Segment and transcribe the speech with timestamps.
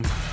[0.00, 0.27] you.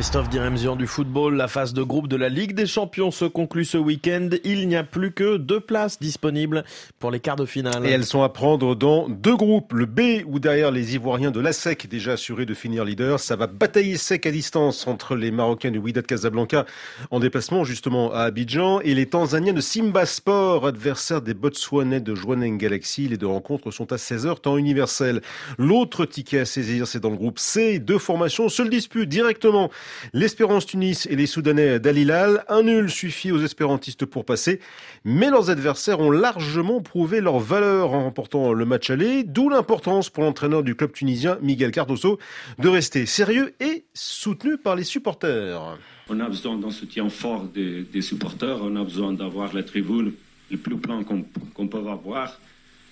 [0.00, 3.66] Christophe Diremzian du football, la phase de groupe de la Ligue des Champions se conclut
[3.66, 4.30] ce week-end.
[4.44, 6.64] Il n'y a plus que deux places disponibles
[6.98, 7.86] pour les quarts de finale.
[7.86, 9.74] Et elles sont à prendre dans deux groupes.
[9.74, 13.46] Le B, où derrière les Ivoiriens de l'ASEC, déjà assurés de finir leader, ça va
[13.46, 16.64] batailler sec à distance entre les Marocains du Wydad Casablanca
[17.10, 22.14] en déplacement justement à Abidjan et les Tanzaniens de Simba Sport, adversaires des Botswanais de
[22.14, 23.06] Joaneng Galaxy.
[23.06, 25.20] Les deux rencontres sont à 16h temps universel.
[25.58, 27.78] L'autre ticket à saisir, c'est dans le groupe C.
[27.80, 29.70] Deux formations se le disputent directement.
[30.12, 34.60] L'Espérance Tunis et les Soudanais d'Alilal, un nul suffit aux espérantistes pour passer,
[35.04, 40.10] mais leurs adversaires ont largement prouvé leur valeur en remportant le match aller, d'où l'importance
[40.10, 42.18] pour l'entraîneur du club tunisien, Miguel Cardoso,
[42.58, 45.78] de rester sérieux et soutenu par les supporters.
[46.08, 50.12] On a besoin d'un soutien fort des, supporters, on a besoin d'avoir la tribune
[50.50, 52.38] le plus plein qu'on peut avoir.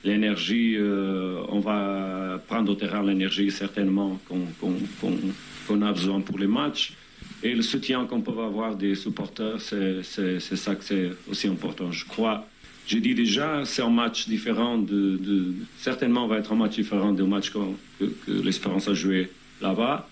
[0.05, 6.95] L'énergie, euh, on va prendre au terrain l'énergie certainement qu'on a besoin pour les matchs.
[7.43, 11.91] Et le soutien qu'on peut avoir des supporters, c'est ça que c'est aussi important.
[11.93, 12.47] Je crois,
[12.87, 17.13] j'ai dit déjà, c'est un match différent, de, de, certainement va être un match différent
[17.13, 17.59] du match que,
[18.05, 20.09] que l'Espérance a joué là-bas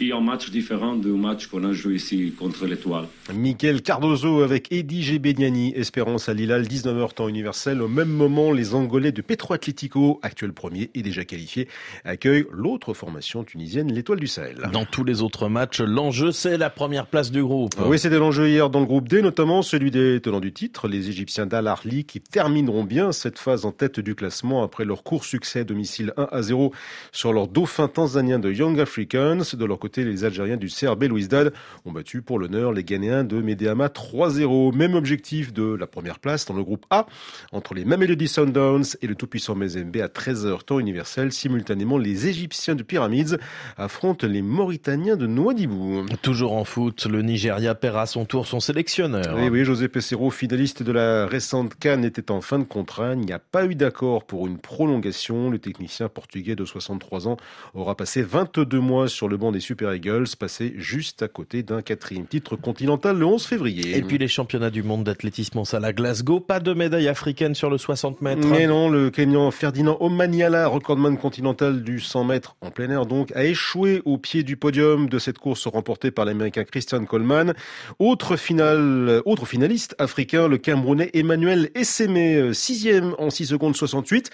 [0.00, 3.06] et un match différent du match qu'on a joué ici contre l'Étoile.
[3.34, 7.82] Michael Cardozo avec Eddie Gebeniani, Espérance à Lilal, 19h temps universel.
[7.82, 11.68] Au même moment, les Angolais de Petro Atlético, actuel premier et déjà qualifié,
[12.04, 14.70] accueillent l'autre formation tunisienne, l'Étoile du Sahel.
[14.72, 17.74] Dans tous les autres matchs, l'enjeu, c'est la première place du groupe.
[17.84, 21.08] Oui, c'était l'enjeu hier dans le groupe D, notamment celui des tenants du titre, les
[21.08, 25.24] Égyptiens d'Al Arli, qui termineront bien cette phase en tête du classement après leur court
[25.24, 26.72] succès à domicile 1 à 0
[27.12, 29.40] sur leur dauphin tanzanien de Young Africans.
[29.54, 31.52] De leur côté, les Algériens du CRB Louisdad
[31.84, 34.74] ont battu pour l'honneur les Ghanéens de Medeama 3-0.
[34.74, 37.06] Même objectif de la première place dans le groupe A
[37.52, 41.32] entre les Mamelody Sundowns et le tout-puissant Mezembe à 13h temps universel.
[41.32, 43.36] Simultanément, les Égyptiens de Pyramids
[43.76, 46.06] affrontent les Mauritaniens de Nouadhibou.
[46.22, 49.36] Toujours en foot, le Nigeria perd à son tour son sélectionneur.
[49.36, 53.14] Oui, oui, José Pesero, finaliste de la récente Cannes, était en fin de contrat.
[53.14, 55.50] Il n'y a pas eu d'accord pour une prolongation.
[55.50, 57.36] Le technicien portugais de 63 ans
[57.74, 61.82] aura passé 22 mois sur le banc des Super Eagles, passé juste à côté d'un
[61.82, 63.96] quatrième titre continental le 11 février.
[63.96, 67.56] Et puis les championnats du monde d'athlétisme en salle à Glasgow, pas de médaille africaine
[67.56, 68.46] sur le 60 mètres.
[68.46, 73.32] Mais non, le Kenyan Ferdinand Omaniala, recordman continental du 100 mètres en plein air donc,
[73.34, 77.54] a échoué au pied du podium de cette course remportée par l'américain Christian Coleman.
[77.98, 84.30] Autre finale, autre finaliste africain, le Camerounais Emmanuel Essémé, sixième en 6 secondes 68.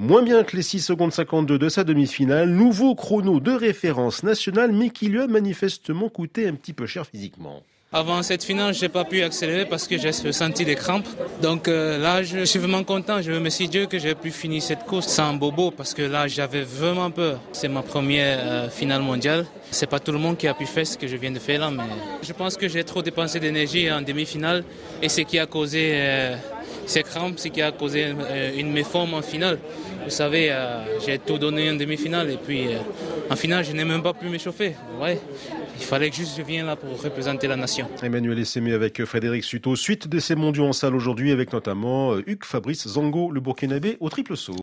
[0.00, 4.70] Moins bien que les 6 secondes 52 de sa demi-finale, nouveau chrono de référence nationale,
[4.70, 7.64] mais qui lui a manifestement coûté un petit peu cher physiquement.
[7.92, 11.08] Avant cette finale, j'ai pas pu accélérer parce que j'ai senti des crampes.
[11.42, 13.20] Donc euh, là, je suis vraiment content.
[13.22, 16.28] Je me suis dit que j'ai pu finir cette course sans bobo parce que là,
[16.28, 17.40] j'avais vraiment peur.
[17.50, 19.46] C'est ma première euh, finale mondiale.
[19.72, 21.60] C'est pas tout le monde qui a pu faire ce que je viens de faire
[21.60, 21.82] là, mais
[22.22, 24.62] je pense que j'ai trop dépensé d'énergie en demi-finale
[25.02, 26.36] et ce qui a causé euh,
[26.86, 28.14] ces crampes, ce qui a causé
[28.56, 29.58] une méforme en finale.
[30.08, 32.78] Vous savez, euh, j'ai tout donné en demi-finale et puis euh,
[33.28, 34.74] en finale, je n'ai même pas pu m'échauffer.
[34.98, 35.20] Ouais.
[35.78, 37.86] Il fallait que juste je vienne là pour représenter la nation.
[38.02, 39.76] Emmanuel Essémé avec Frédéric Suto.
[39.76, 43.98] Suite de ces mondiaux en salle aujourd'hui avec notamment euh, Hugues Fabrice Zango, le Burkinabé,
[44.00, 44.54] au triple saut.